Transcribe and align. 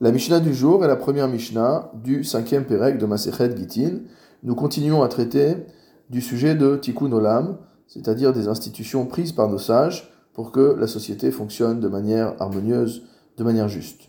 La 0.00 0.12
Mishnah 0.12 0.38
du 0.38 0.54
jour 0.54 0.84
est 0.84 0.86
la 0.86 0.94
première 0.94 1.26
Mishnah 1.26 1.90
du 1.92 2.22
cinquième 2.22 2.64
Pérec 2.64 2.98
de 2.98 3.06
Masechet 3.06 3.56
Gitin. 3.56 3.98
Nous 4.44 4.54
continuons 4.54 5.02
à 5.02 5.08
traiter 5.08 5.56
du 6.08 6.20
sujet 6.20 6.54
de 6.54 6.76
Tikkun 6.76 7.10
Olam, 7.10 7.58
c'est-à-dire 7.88 8.32
des 8.32 8.46
institutions 8.46 9.06
prises 9.06 9.32
par 9.32 9.48
nos 9.48 9.58
sages 9.58 10.08
pour 10.34 10.52
que 10.52 10.76
la 10.78 10.86
société 10.86 11.32
fonctionne 11.32 11.80
de 11.80 11.88
manière 11.88 12.34
harmonieuse, 12.38 13.08
de 13.38 13.42
manière 13.42 13.68
juste. 13.68 14.02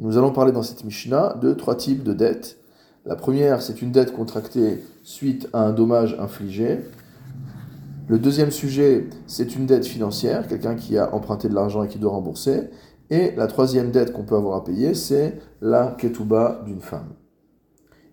nous 0.00 0.18
allons 0.18 0.32
parler 0.32 0.50
dans 0.50 0.64
cette 0.64 0.82
Mishnah 0.82 1.36
de 1.40 1.52
trois 1.52 1.76
types 1.76 2.02
de 2.02 2.14
dettes. 2.14 2.58
La 3.06 3.14
première, 3.14 3.62
c'est 3.62 3.80
une 3.80 3.92
dette 3.92 4.12
contractée 4.12 4.82
suite 5.04 5.48
à 5.52 5.60
un 5.60 5.72
dommage 5.72 6.16
infligé. 6.18 6.80
Le 8.08 8.18
deuxième 8.18 8.50
sujet, 8.50 9.06
c'est 9.28 9.54
une 9.54 9.66
dette 9.66 9.86
financière, 9.86 10.48
quelqu'un 10.48 10.74
qui 10.74 10.98
a 10.98 11.14
emprunté 11.14 11.48
de 11.48 11.54
l'argent 11.54 11.84
et 11.84 11.88
qui 11.88 12.00
doit 12.00 12.10
rembourser. 12.10 12.70
Et 13.10 13.32
la 13.36 13.46
troisième 13.46 13.90
dette 13.90 14.12
qu'on 14.12 14.24
peut 14.24 14.36
avoir 14.36 14.56
à 14.56 14.64
payer, 14.64 14.94
c'est 14.94 15.38
la 15.60 15.96
ketouba 15.98 16.62
d'une 16.66 16.80
femme. 16.80 17.14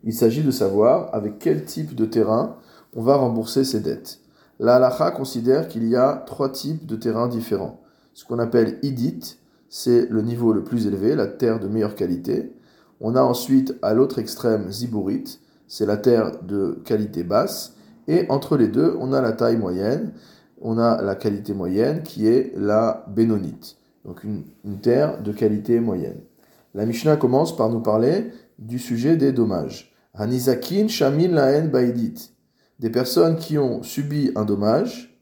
Il 0.03 0.13
s'agit 0.13 0.43
de 0.43 0.51
savoir 0.51 1.13
avec 1.13 1.39
quel 1.39 1.65
type 1.65 1.95
de 1.95 2.05
terrain 2.05 2.57
on 2.95 3.01
va 3.01 3.15
rembourser 3.15 3.63
ces 3.63 3.81
dettes. 3.81 4.19
La 4.59 4.75
halacha 4.75 5.11
considère 5.11 5.67
qu'il 5.67 5.87
y 5.87 5.95
a 5.95 6.23
trois 6.25 6.49
types 6.49 6.85
de 6.85 6.95
terrains 6.95 7.27
différents. 7.27 7.81
Ce 8.13 8.23
qu'on 8.23 8.39
appelle 8.39 8.79
idit, 8.83 9.37
c'est 9.67 10.07
le 10.09 10.21
niveau 10.21 10.53
le 10.53 10.63
plus 10.63 10.87
élevé, 10.87 11.15
la 11.15 11.27
terre 11.27 11.59
de 11.59 11.67
meilleure 11.67 11.95
qualité. 11.95 12.53
On 13.01 13.15
a 13.15 13.21
ensuite 13.21 13.75
à 13.81 13.93
l'autre 13.93 14.19
extrême 14.19 14.71
ziburit, 14.71 15.39
c'est 15.67 15.85
la 15.85 15.97
terre 15.97 16.31
de 16.43 16.79
qualité 16.85 17.23
basse. 17.23 17.75
Et 18.07 18.25
entre 18.29 18.55
les 18.55 18.69
deux, 18.69 18.95
on 18.99 19.11
a 19.11 19.21
la 19.21 19.33
taille 19.33 19.57
moyenne, 19.57 20.13
on 20.61 20.77
a 20.77 21.01
la 21.01 21.15
qualité 21.15 21.53
moyenne 21.53 22.03
qui 22.03 22.27
est 22.27 22.53
la 22.55 23.05
bénonite, 23.09 23.75
donc 24.05 24.23
une, 24.23 24.43
terre 24.81 25.21
de 25.21 25.31
qualité 25.31 25.79
moyenne. 25.79 26.21
La 26.73 26.85
Mishnah 26.85 27.17
commence 27.17 27.55
par 27.55 27.69
nous 27.69 27.81
parler 27.81 28.31
du 28.59 28.79
sujet 28.79 29.17
des 29.17 29.31
dommages. 29.31 29.93
Hanizakin 30.13 30.87
shamin 30.87 31.29
laen 31.29 31.67
baidit. 31.67 32.31
Des 32.79 32.89
personnes 32.89 33.37
qui 33.37 33.57
ont 33.57 33.83
subi 33.83 34.31
un 34.35 34.45
dommage, 34.45 35.19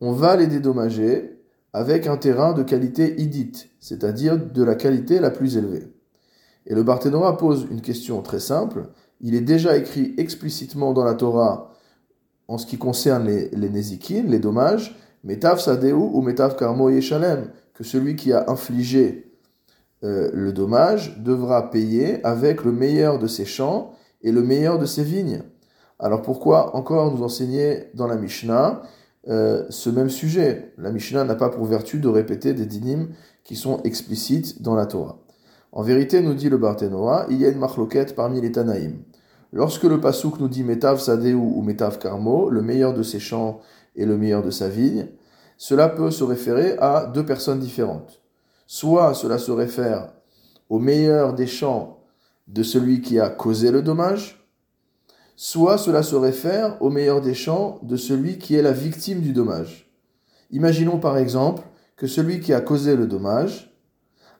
on 0.00 0.12
va 0.12 0.36
les 0.36 0.46
dédommager 0.46 1.40
avec 1.72 2.06
un 2.06 2.16
terrain 2.16 2.52
de 2.52 2.62
qualité 2.62 3.20
idite, 3.20 3.70
c'est-à-dire 3.80 4.38
de 4.38 4.62
la 4.62 4.74
qualité 4.74 5.18
la 5.18 5.30
plus 5.30 5.56
élevée. 5.56 5.92
Et 6.66 6.74
le 6.74 6.82
Barthénora 6.82 7.36
pose 7.36 7.66
une 7.70 7.80
question 7.80 8.22
très 8.22 8.40
simple. 8.40 8.88
Il 9.20 9.34
est 9.34 9.40
déjà 9.40 9.76
écrit 9.76 10.14
explicitement 10.18 10.92
dans 10.92 11.04
la 11.04 11.14
Torah 11.14 11.72
en 12.48 12.58
ce 12.58 12.66
qui 12.66 12.76
concerne 12.76 13.26
les, 13.26 13.48
les 13.50 13.68
les 13.68 14.38
dommages, 14.38 14.96
Metav 15.24 15.58
Sadeu 15.58 15.94
ou 15.94 16.20
Metav 16.20 16.56
Karmo 16.56 16.90
Yeshalem, 16.90 17.50
que 17.74 17.84
celui 17.84 18.16
qui 18.16 18.32
a 18.32 18.50
infligé 18.50 19.32
euh, 20.04 20.30
le 20.32 20.52
dommage 20.52 21.18
devra 21.18 21.70
payer 21.70 22.24
avec 22.24 22.64
le 22.64 22.72
meilleur 22.72 23.18
de 23.18 23.26
ses 23.26 23.44
champs 23.44 23.92
et 24.22 24.32
le 24.32 24.42
meilleur 24.42 24.78
de 24.78 24.86
ses 24.86 25.02
vignes. 25.02 25.42
Alors 25.98 26.22
pourquoi 26.22 26.76
encore 26.76 27.14
nous 27.14 27.22
enseigner 27.22 27.90
dans 27.94 28.06
la 28.06 28.16
Mishnah 28.16 28.82
euh, 29.28 29.64
ce 29.70 29.90
même 29.90 30.10
sujet? 30.10 30.72
La 30.78 30.90
Mishnah 30.90 31.24
n'a 31.24 31.34
pas 31.34 31.48
pour 31.48 31.64
vertu 31.64 31.98
de 31.98 32.08
répéter 32.08 32.52
des 32.52 32.66
dynimes 32.66 33.10
qui 33.44 33.56
sont 33.56 33.80
explicites 33.82 34.62
dans 34.62 34.74
la 34.74 34.86
Torah. 34.86 35.18
En 35.72 35.82
vérité, 35.82 36.20
nous 36.20 36.34
dit 36.34 36.48
le 36.48 36.58
Barthénoa, 36.58 37.26
il 37.30 37.40
y 37.40 37.46
a 37.46 37.48
une 37.48 37.58
marloquette 37.58 38.14
parmi 38.14 38.40
les 38.40 38.52
Tanaïm. 38.52 39.02
Lorsque 39.52 39.84
le 39.84 40.00
Pasuk 40.00 40.38
nous 40.38 40.48
dit 40.48 40.64
Metav 40.64 41.00
Sadeu 41.00 41.34
ou 41.34 41.62
Metav 41.62 41.98
Karmo, 41.98 42.50
le 42.50 42.62
meilleur 42.62 42.92
de 42.92 43.02
ses 43.02 43.20
champs 43.20 43.60
et 43.96 44.04
le 44.04 44.16
meilleur 44.16 44.42
de 44.42 44.50
sa 44.50 44.68
vigne, 44.68 45.06
cela 45.66 45.88
peut 45.88 46.10
se 46.10 46.22
référer 46.24 46.76
à 46.76 47.06
deux 47.06 47.24
personnes 47.24 47.58
différentes. 47.58 48.20
Soit 48.66 49.14
cela 49.14 49.38
se 49.38 49.50
réfère 49.50 50.12
au 50.68 50.78
meilleur 50.78 51.32
des 51.32 51.46
champs 51.46 52.04
de 52.48 52.62
celui 52.62 53.00
qui 53.00 53.18
a 53.18 53.30
causé 53.30 53.70
le 53.70 53.80
dommage, 53.80 54.46
soit 55.36 55.78
cela 55.78 56.02
se 56.02 56.16
réfère 56.16 56.76
au 56.82 56.90
meilleur 56.90 57.22
des 57.22 57.32
champs 57.32 57.78
de 57.82 57.96
celui 57.96 58.36
qui 58.36 58.56
est 58.56 58.60
la 58.60 58.72
victime 58.72 59.22
du 59.22 59.32
dommage. 59.32 59.90
Imaginons 60.50 60.98
par 60.98 61.16
exemple 61.16 61.62
que 61.96 62.06
celui 62.06 62.40
qui 62.40 62.52
a 62.52 62.60
causé 62.60 62.94
le 62.94 63.06
dommage 63.06 63.74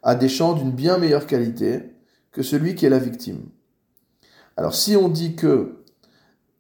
a 0.03 0.15
des 0.17 0.29
champs 0.29 0.53
d'une 0.53 0.73
bien 0.73 0.99
meilleure 0.99 1.27
qualité 1.27 1.95
que 2.33 2.43
celui 2.43 2.75
qui 2.75 2.85
est 2.85 2.91
la 2.91 2.99
victime. 2.99 3.49
Alors 4.59 4.75
si 4.75 4.95
on 4.95 5.09
dit 5.09 5.37
que 5.37 5.85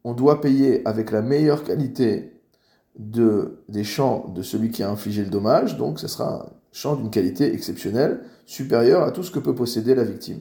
on 0.05 0.15
doit 0.15 0.41
payer 0.41 0.81
avec 0.89 1.11
la 1.11 1.21
meilleure 1.21 1.65
qualité 1.65 2.34
de, 2.99 3.59
des 3.69 3.85
champs 3.85 4.33
de 4.35 4.43
celui 4.43 4.71
qui 4.71 4.83
a 4.83 4.91
infligé 4.91 5.25
le 5.25 5.31
dommage, 5.31 5.77
donc 5.77 5.99
ce 5.99 6.09
sera 6.09 6.47
un 6.47 6.53
champ 6.73 6.97
d'une 6.97 7.11
qualité 7.11 7.53
exceptionnelle, 7.53 8.21
supérieure 8.47 9.03
à 9.03 9.11
tout 9.11 9.23
ce 9.23 9.31
que 9.31 9.39
peut 9.39 9.55
posséder 9.55 9.95
la 9.95 10.05
victime. 10.05 10.41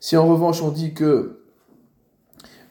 Si 0.00 0.16
en 0.16 0.26
revanche 0.26 0.62
on 0.62 0.70
dit 0.70 0.94
que 0.94 1.40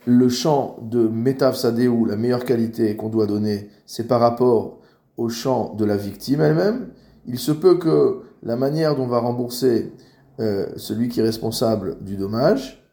le 0.06 0.30
champ 0.30 0.78
de 0.82 1.08
Metav 1.08 1.56
Sadeu, 1.56 1.92
la 2.08 2.16
meilleure 2.16 2.46
qualité 2.46 2.96
qu'on 2.96 3.10
doit 3.10 3.26
donner, 3.26 3.70
c'est 3.86 4.08
par 4.08 4.20
rapport 4.20 4.80
au 5.18 5.30
champ 5.30 5.74
de 5.74 5.86
la 5.86 5.98
victime 5.98 6.42
elle-même, 6.42 6.90
il 7.26 7.40
se 7.40 7.52
peut 7.52 7.78
que 7.78 8.22
la 8.44 8.56
manière 8.56 8.96
dont 8.96 9.04
on 9.04 9.08
va 9.08 9.20
rembourser 9.20 9.94
euh, 10.40 10.68
celui 10.78 11.10
qui 11.10 11.22
est 11.22 11.24
responsable 11.24 12.04
du 12.04 12.18
dommage, 12.18 12.88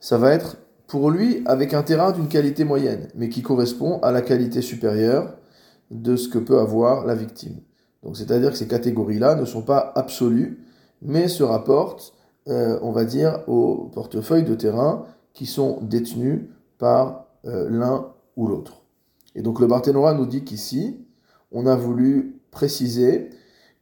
ça 0.00 0.18
va 0.18 0.32
être 0.32 0.58
pour 0.86 1.10
lui 1.10 1.42
avec 1.46 1.74
un 1.74 1.82
terrain 1.82 2.12
d'une 2.12 2.28
qualité 2.28 2.64
moyenne, 2.64 3.08
mais 3.14 3.28
qui 3.28 3.42
correspond 3.42 3.98
à 4.00 4.12
la 4.12 4.22
qualité 4.22 4.62
supérieure 4.62 5.36
de 5.90 6.16
ce 6.16 6.28
que 6.28 6.38
peut 6.38 6.58
avoir 6.58 7.06
la 7.06 7.14
victime. 7.14 7.60
Donc 8.02 8.16
c'est-à-dire 8.16 8.50
que 8.50 8.56
ces 8.56 8.68
catégories-là 8.68 9.34
ne 9.34 9.44
sont 9.44 9.62
pas 9.62 9.92
absolues, 9.94 10.64
mais 11.02 11.28
se 11.28 11.42
rapportent, 11.42 12.12
euh, 12.48 12.78
on 12.82 12.92
va 12.92 13.04
dire, 13.04 13.40
aux 13.46 13.90
portefeuilles 13.94 14.44
de 14.44 14.54
terrain 14.54 15.06
qui 15.32 15.46
sont 15.46 15.78
détenus 15.82 16.42
par 16.78 17.26
euh, 17.46 17.68
l'un 17.70 18.12
ou 18.36 18.46
l'autre. 18.46 18.82
Et 19.34 19.42
donc 19.42 19.60
le 19.60 19.66
Barthénora 19.66 20.14
nous 20.14 20.26
dit 20.26 20.44
qu'ici, 20.44 21.00
on 21.50 21.66
a 21.66 21.76
voulu 21.76 22.40
préciser 22.50 23.30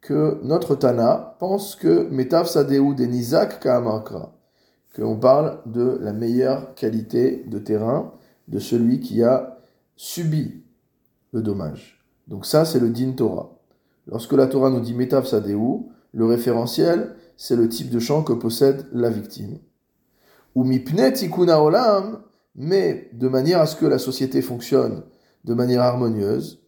que 0.01 0.41
notre 0.43 0.75
Tana 0.75 1.37
pense 1.39 1.77
que 1.77 2.09
Metav 2.11 2.47
Sadeu 2.47 2.95
Denizak 2.95 3.61
Kaamakra, 3.61 4.33
qu'on 4.94 5.16
parle 5.16 5.60
de 5.66 5.98
la 6.00 6.12
meilleure 6.12 6.75
qualité 6.75 7.44
de 7.47 7.58
terrain 7.58 8.12
de 8.48 8.58
celui 8.58 9.00
qui 9.00 9.22
a 9.22 9.58
subi 9.97 10.62
le 11.32 11.42
dommage. 11.42 12.04
Donc 12.28 12.47
ça, 12.47 12.64
c'est 12.64 12.80
le 12.80 12.91
din 12.91 13.12
Torah. 13.12 13.58
Lorsque 14.06 14.32
la 14.32 14.47
Torah 14.47 14.70
nous 14.70 14.80
dit 14.80 14.94
Metav 14.94 15.26
Sadeu, 15.26 15.58
le 16.12 16.25
référentiel, 16.26 17.14
c'est 17.36 17.56
le 17.56 17.69
type 17.69 17.91
de 17.91 17.98
champ 17.98 18.22
que 18.22 18.32
possède 18.32 18.86
la 18.92 19.10
victime. 19.10 19.58
Ou 20.54 20.64
mipne 20.64 21.12
tikuna 21.12 21.62
olam, 21.62 22.20
mais 22.54 23.09
de 23.14 23.28
manière 23.28 23.60
à 23.60 23.66
ce 23.66 23.76
que 23.76 23.86
la 23.86 23.98
société 23.98 24.42
fonctionne 24.42 25.03
de 25.44 25.54
manière 25.54 25.82
harmonieuse, 25.82 26.62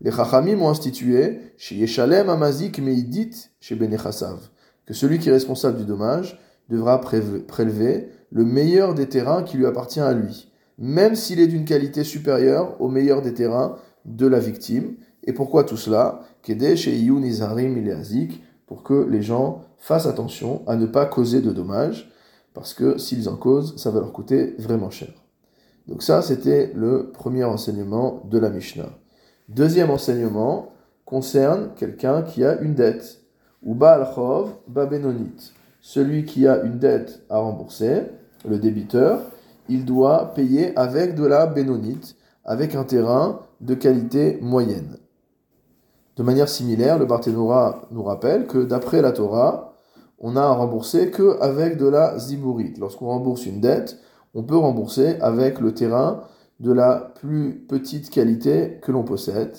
les 0.00 0.10
Chachamim 0.10 0.60
ont 0.60 0.68
institué 0.68 1.40
chez 1.56 1.76
Yeshalem 1.76 2.28
Amazik 2.28 2.78
Meidit 2.78 3.50
chez 3.60 3.74
Benechasav, 3.74 4.48
que 4.86 4.94
celui 4.94 5.18
qui 5.18 5.28
est 5.28 5.32
responsable 5.32 5.78
du 5.78 5.84
dommage 5.84 6.38
devra 6.68 7.00
prélever 7.00 8.08
le 8.30 8.44
meilleur 8.44 8.94
des 8.94 9.08
terrains 9.08 9.42
qui 9.42 9.56
lui 9.56 9.66
appartient 9.66 10.00
à 10.00 10.12
lui, 10.12 10.52
même 10.78 11.14
s'il 11.14 11.40
est 11.40 11.46
d'une 11.46 11.64
qualité 11.64 12.04
supérieure 12.04 12.80
au 12.80 12.88
meilleur 12.88 13.22
des 13.22 13.34
terrains 13.34 13.76
de 14.04 14.26
la 14.26 14.38
victime. 14.38 14.94
Et 15.24 15.32
pourquoi 15.32 15.64
tout 15.64 15.76
cela? 15.76 16.20
Pour 18.66 18.82
que 18.82 19.06
les 19.08 19.22
gens 19.22 19.62
fassent 19.78 20.06
attention 20.06 20.62
à 20.66 20.76
ne 20.76 20.86
pas 20.86 21.06
causer 21.06 21.40
de 21.40 21.50
dommages, 21.50 22.10
parce 22.54 22.74
que 22.74 22.98
s'ils 22.98 23.28
en 23.28 23.36
causent, 23.36 23.76
ça 23.76 23.90
va 23.90 24.00
leur 24.00 24.12
coûter 24.12 24.54
vraiment 24.58 24.90
cher. 24.90 25.10
Donc 25.86 26.02
ça, 26.02 26.22
c'était 26.22 26.72
le 26.74 27.10
premier 27.12 27.44
enseignement 27.44 28.22
de 28.30 28.38
la 28.38 28.50
Mishnah. 28.50 28.90
Deuxième 29.48 29.90
enseignement 29.90 30.72
concerne 31.04 31.70
quelqu'un 31.76 32.22
qui 32.22 32.44
a 32.44 32.60
une 32.60 32.74
dette. 32.74 33.22
Ou 33.62 33.74
Baal 33.74 34.06
Chov, 34.14 34.50
Babenonit 34.68 35.52
celui 35.88 36.26
qui 36.26 36.46
a 36.46 36.60
une 36.64 36.78
dette 36.78 37.22
à 37.30 37.38
rembourser, 37.38 38.02
le 38.46 38.58
débiteur, 38.58 39.22
il 39.70 39.86
doit 39.86 40.34
payer 40.34 40.78
avec 40.78 41.14
de 41.14 41.24
la 41.24 41.46
bénonite, 41.46 42.14
avec 42.44 42.74
un 42.74 42.84
terrain 42.84 43.40
de 43.62 43.72
qualité 43.72 44.38
moyenne. 44.42 44.98
De 46.16 46.22
manière 46.22 46.50
similaire, 46.50 46.98
le 46.98 47.06
Barthénora 47.06 47.86
nous 47.90 48.02
rappelle 48.02 48.46
que 48.46 48.66
d'après 48.66 49.00
la 49.00 49.12
Torah, 49.12 49.76
on 50.18 50.36
a 50.36 50.42
à 50.42 50.52
rembourser 50.52 51.10
que 51.10 51.40
avec 51.40 51.78
de 51.78 51.86
la 51.86 52.18
zibourite. 52.18 52.76
Lorsqu'on 52.76 53.06
rembourse 53.06 53.46
une 53.46 53.62
dette, 53.62 53.96
on 54.34 54.42
peut 54.42 54.58
rembourser 54.58 55.18
avec 55.22 55.58
le 55.58 55.72
terrain 55.72 56.24
de 56.60 56.70
la 56.70 57.14
plus 57.14 57.64
petite 57.66 58.10
qualité 58.10 58.78
que 58.82 58.92
l'on 58.92 59.04
possède. 59.04 59.56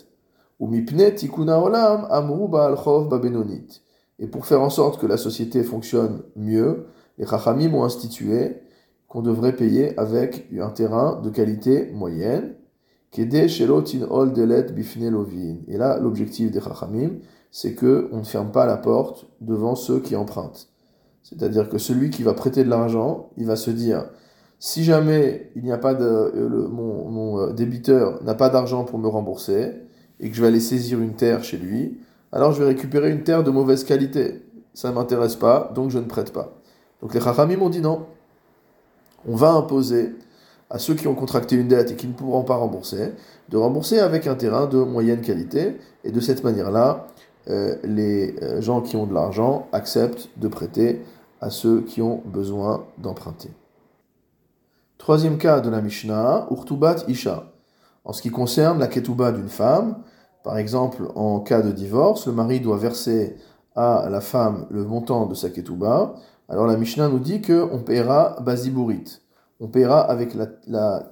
Et 4.19 4.27
pour 4.27 4.45
faire 4.45 4.61
en 4.61 4.69
sorte 4.69 4.99
que 4.99 5.07
la 5.07 5.17
société 5.17 5.63
fonctionne 5.63 6.21
mieux, 6.35 6.85
les 7.17 7.25
Chachamim 7.25 7.73
ont 7.73 7.83
institué 7.83 8.57
qu'on 9.07 9.21
devrait 9.21 9.55
payer 9.55 9.97
avec 9.99 10.47
un 10.59 10.69
terrain 10.69 11.19
de 11.21 11.29
qualité 11.29 11.89
moyenne. 11.93 12.55
Et 13.17 13.25
là, 15.77 15.99
l'objectif 15.99 16.51
des 16.51 16.61
Chachamim, 16.61 17.11
c'est 17.51 17.73
qu'on 17.73 18.17
ne 18.17 18.23
ferme 18.23 18.51
pas 18.51 18.65
la 18.67 18.77
porte 18.77 19.25
devant 19.41 19.75
ceux 19.75 19.99
qui 19.99 20.15
empruntent. 20.15 20.69
C'est-à-dire 21.23 21.69
que 21.69 21.77
celui 21.77 22.11
qui 22.11 22.23
va 22.23 22.33
prêter 22.33 22.63
de 22.63 22.69
l'argent, 22.69 23.31
il 23.37 23.45
va 23.45 23.55
se 23.55 23.71
dire, 23.71 24.05
si 24.59 24.83
jamais 24.83 25.51
il 25.55 25.63
n'y 25.63 25.71
a 25.71 25.77
pas 25.77 25.93
de, 25.93 26.05
euh, 26.05 26.67
mon, 26.67 27.09
mon, 27.09 27.39
euh, 27.39 27.53
débiteur 27.53 28.23
n'a 28.23 28.35
pas 28.35 28.49
d'argent 28.49 28.83
pour 28.83 28.99
me 28.99 29.07
rembourser 29.07 29.73
et 30.19 30.29
que 30.29 30.35
je 30.35 30.41
vais 30.41 30.47
aller 30.47 30.59
saisir 30.59 30.99
une 30.99 31.15
terre 31.15 31.43
chez 31.43 31.57
lui, 31.57 31.99
alors 32.31 32.51
je 32.51 32.59
vais 32.61 32.69
récupérer 32.69 33.11
une 33.11 33.23
terre 33.23 33.43
de 33.43 33.51
mauvaise 33.51 33.83
qualité. 33.83 34.45
Ça 34.73 34.89
ne 34.89 34.95
m'intéresse 34.95 35.35
pas, 35.35 35.71
donc 35.73 35.89
je 35.89 35.99
ne 35.99 36.05
prête 36.05 36.31
pas. 36.31 36.53
Donc 37.01 37.13
les 37.13 37.21
Chachamim 37.21 37.57
m'ont 37.57 37.69
dit 37.69 37.81
non. 37.81 38.05
On 39.27 39.35
va 39.35 39.51
imposer 39.51 40.15
à 40.69 40.79
ceux 40.79 40.93
qui 40.93 41.07
ont 41.07 41.15
contracté 41.15 41.55
une 41.55 41.67
dette 41.67 41.91
et 41.91 41.95
qui 41.95 42.07
ne 42.07 42.13
pourront 42.13 42.43
pas 42.43 42.55
rembourser, 42.55 43.13
de 43.49 43.57
rembourser 43.57 43.99
avec 43.99 44.27
un 44.27 44.35
terrain 44.35 44.67
de 44.67 44.77
moyenne 44.77 45.21
qualité. 45.21 45.77
Et 46.03 46.11
de 46.11 46.19
cette 46.19 46.43
manière-là, 46.43 47.07
euh, 47.49 47.75
les 47.83 48.35
gens 48.61 48.81
qui 48.81 48.95
ont 48.95 49.07
de 49.07 49.13
l'argent 49.13 49.67
acceptent 49.71 50.29
de 50.37 50.47
prêter 50.47 51.01
à 51.41 51.49
ceux 51.49 51.81
qui 51.81 52.01
ont 52.01 52.21
besoin 52.25 52.85
d'emprunter. 52.97 53.49
Troisième 54.97 55.37
cas 55.37 55.61
de 55.61 55.69
la 55.69 55.81
Mishnah, 55.81 56.47
Urtubat 56.51 56.97
Isha. 57.07 57.51
En 58.05 58.13
ce 58.13 58.21
qui 58.21 58.29
concerne 58.29 58.79
la 58.79 58.87
ketouba 58.87 59.31
d'une 59.31 59.49
femme, 59.49 59.97
par 60.43 60.57
exemple 60.57 61.11
en 61.15 61.39
cas 61.39 61.61
de 61.61 61.71
divorce, 61.71 62.27
le 62.27 62.33
mari 62.33 62.59
doit 62.59 62.77
verser 62.77 63.35
à 63.75 64.07
la 64.09 64.21
femme 64.21 64.67
le 64.69 64.83
montant 64.83 65.25
de 65.25 65.35
sa 65.35 65.49
ketouba. 65.49 66.15
Alors 66.47 66.67
la 66.67 66.77
Mishnah 66.77 67.09
nous 67.09 67.19
dit 67.19 67.41
qu'on 67.41 67.83
paiera 67.85 68.37
basiburit. 68.41 69.19
On 69.59 69.67
paiera 69.67 70.01
avec 70.01 70.33
la, 70.33 70.47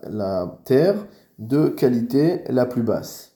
la 0.03 0.57
terre 0.63 1.05
de 1.37 1.67
qualité 1.67 2.43
la 2.49 2.65
plus 2.65 2.83
basse. 2.83 3.33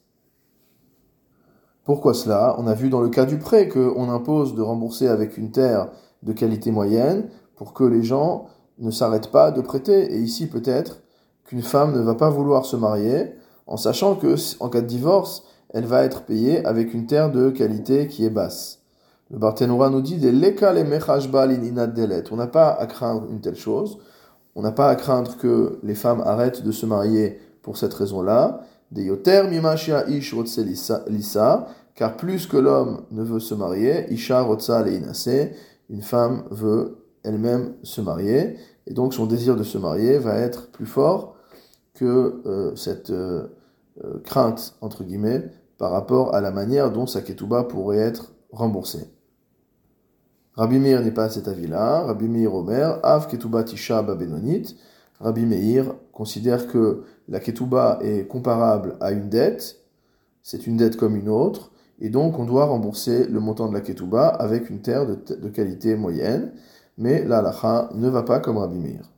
Pourquoi 1.83 2.13
cela? 2.13 2.55
On 2.59 2.67
a 2.67 2.73
vu 2.73 2.89
dans 2.89 3.01
le 3.01 3.09
cas 3.09 3.25
du 3.25 3.37
prêt 3.37 3.67
qu'on 3.67 4.09
impose 4.09 4.55
de 4.55 4.61
rembourser 4.61 5.07
avec 5.07 5.37
une 5.37 5.51
terre 5.51 5.89
de 6.23 6.31
qualité 6.31 6.71
moyenne 6.71 7.29
pour 7.55 7.73
que 7.73 7.83
les 7.83 8.03
gens 8.03 8.45
ne 8.79 8.91
s'arrêtent 8.91 9.31
pas 9.31 9.51
de 9.51 9.61
prêter. 9.61 10.13
Et 10.13 10.19
ici, 10.19 10.47
peut-être 10.47 11.01
qu'une 11.43 11.61
femme 11.61 11.93
ne 11.95 12.01
va 12.01 12.15
pas 12.15 12.29
vouloir 12.29 12.65
se 12.65 12.75
marier 12.75 13.33
en 13.67 13.77
sachant 13.77 14.15
que, 14.15 14.35
en 14.59 14.69
cas 14.69 14.81
de 14.81 14.87
divorce, 14.87 15.43
elle 15.73 15.85
va 15.85 16.03
être 16.03 16.23
payée 16.23 16.65
avec 16.65 16.93
une 16.93 17.05
terre 17.05 17.31
de 17.31 17.49
qualité 17.49 18.07
qui 18.07 18.25
est 18.25 18.29
basse. 18.29 18.79
Le 19.31 19.39
Barthénoura 19.39 19.89
nous 19.89 20.01
dit 20.01 20.19
On 22.31 22.35
n'a 22.35 22.47
pas 22.47 22.69
à 22.71 22.85
craindre 22.85 23.27
une 23.31 23.39
telle 23.39 23.55
chose. 23.55 23.97
On 24.55 24.61
n'a 24.61 24.73
pas 24.73 24.89
à 24.89 24.95
craindre 24.95 25.37
que 25.37 25.79
les 25.83 25.95
femmes 25.95 26.21
arrêtent 26.25 26.63
de 26.63 26.71
se 26.71 26.85
marier 26.85 27.39
pour 27.61 27.77
cette 27.77 27.93
raison-là. 27.93 28.61
Car 31.95 32.17
plus 32.17 32.47
que 32.47 32.57
l'homme 32.57 33.01
ne 33.11 33.23
veut 33.23 33.39
se 33.39 33.53
marier, 33.55 34.11
isha 34.11 34.41
rotsa 34.41 34.83
une 35.89 36.01
femme 36.01 36.43
veut 36.51 36.97
elle-même 37.23 37.75
se 37.83 38.01
marier, 38.01 38.57
et 38.87 38.93
donc 38.93 39.13
son 39.13 39.25
désir 39.25 39.55
de 39.55 39.63
se 39.63 39.77
marier 39.77 40.17
va 40.17 40.35
être 40.35 40.71
plus 40.71 40.85
fort 40.85 41.35
que 41.93 42.41
euh, 42.45 42.75
cette 42.75 43.11
euh, 43.11 43.47
euh, 44.03 44.19
crainte, 44.23 44.75
entre 44.81 45.03
guillemets, 45.03 45.51
par 45.81 45.89
rapport 45.89 46.35
à 46.35 46.41
la 46.41 46.51
manière 46.51 46.91
dont 46.91 47.07
sa 47.07 47.21
ketouba 47.21 47.63
pourrait 47.63 47.97
être 47.97 48.35
remboursée. 48.51 49.09
Rabbi 50.53 50.77
Meir 50.77 51.01
n'est 51.01 51.09
pas 51.09 51.23
à 51.23 51.29
cet 51.29 51.47
avis-là. 51.47 52.03
Rabbi 52.03 52.27
Meir 52.27 52.53
Omer, 52.53 52.99
Av 53.01 53.27
ketouba 53.27 53.63
tisha 53.63 54.03
babenonit. 54.03 54.77
Rabbi 55.19 55.43
Meir 55.43 55.95
considère 56.13 56.67
que 56.67 57.01
la 57.27 57.39
ketouba 57.39 57.97
est 58.03 58.27
comparable 58.27 58.95
à 58.99 59.11
une 59.11 59.27
dette, 59.27 59.77
c'est 60.43 60.67
une 60.67 60.77
dette 60.77 60.97
comme 60.97 61.15
une 61.15 61.29
autre, 61.29 61.71
et 61.99 62.09
donc 62.09 62.37
on 62.37 62.45
doit 62.45 62.65
rembourser 62.65 63.25
le 63.25 63.39
montant 63.39 63.67
de 63.67 63.73
la 63.73 63.81
ketouba 63.81 64.27
avec 64.27 64.69
une 64.69 64.81
terre 64.83 65.07
de, 65.07 65.49
qualité 65.49 65.95
moyenne, 65.95 66.51
mais 66.99 67.23
la 67.25 67.41
ne 67.95 68.07
va 68.07 68.21
pas 68.21 68.39
comme 68.39 68.59
Rabbi 68.59 68.77
Meir. 68.77 69.09